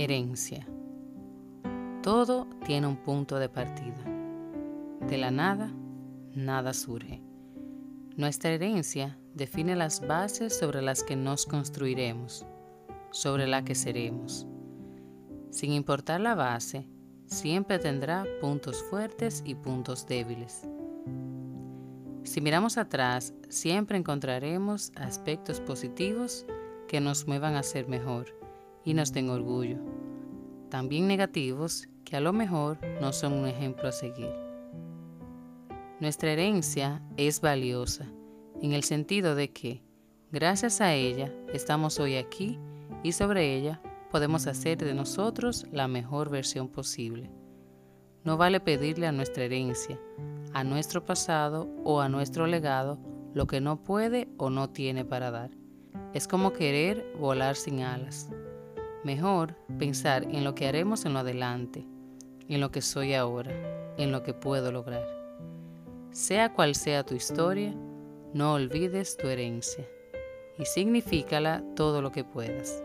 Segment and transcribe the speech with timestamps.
[0.00, 0.64] Herencia.
[2.04, 3.98] Todo tiene un punto de partida.
[5.08, 5.72] De la nada,
[6.36, 7.20] nada surge.
[8.14, 12.46] Nuestra herencia define las bases sobre las que nos construiremos,
[13.10, 14.46] sobre la que seremos.
[15.50, 16.86] Sin importar la base,
[17.26, 20.62] siempre tendrá puntos fuertes y puntos débiles.
[22.22, 26.46] Si miramos atrás, siempre encontraremos aspectos positivos
[26.86, 28.38] que nos muevan a ser mejor
[28.88, 29.76] y nos den orgullo.
[30.70, 34.32] También negativos que a lo mejor no son un ejemplo a seguir.
[36.00, 38.06] Nuestra herencia es valiosa
[38.62, 39.82] en el sentido de que,
[40.32, 42.58] gracias a ella, estamos hoy aquí
[43.02, 47.30] y sobre ella podemos hacer de nosotros la mejor versión posible.
[48.24, 50.00] No vale pedirle a nuestra herencia,
[50.54, 52.98] a nuestro pasado o a nuestro legado
[53.34, 55.50] lo que no puede o no tiene para dar.
[56.14, 58.30] Es como querer volar sin alas.
[59.08, 61.82] Mejor pensar en lo que haremos en lo adelante,
[62.46, 63.50] en lo que soy ahora,
[63.96, 65.08] en lo que puedo lograr.
[66.10, 67.74] Sea cual sea tu historia,
[68.34, 69.86] no olvides tu herencia
[70.58, 72.84] y signifícala todo lo que puedas.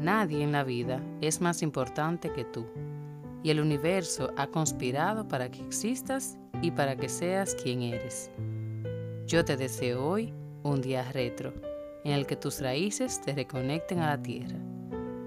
[0.00, 2.64] Nadie en la vida es más importante que tú
[3.42, 8.30] y el universo ha conspirado para que existas y para que seas quien eres.
[9.26, 11.52] Yo te deseo hoy un día retro
[12.04, 14.60] en el que tus raíces te reconecten a la tierra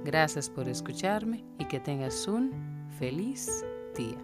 [0.05, 2.51] Gracias por escucharme y que tengas un
[2.99, 3.65] feliz
[3.97, 4.19] día.